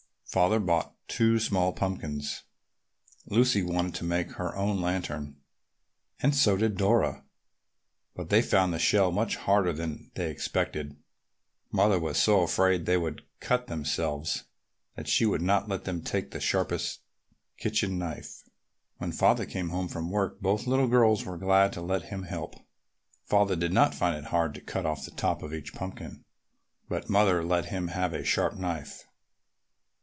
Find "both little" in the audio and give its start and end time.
20.39-20.87